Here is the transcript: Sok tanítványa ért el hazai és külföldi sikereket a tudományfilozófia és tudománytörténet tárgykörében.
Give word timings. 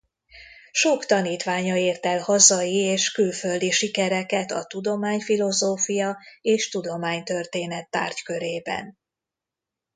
Sok 0.71 1.05
tanítványa 1.05 1.75
ért 1.75 2.05
el 2.05 2.19
hazai 2.19 2.73
és 2.75 3.11
külföldi 3.11 3.71
sikereket 3.71 4.51
a 4.51 4.63
tudományfilozófia 4.65 6.17
és 6.41 6.69
tudománytörténet 6.69 7.89
tárgykörében. 7.89 8.97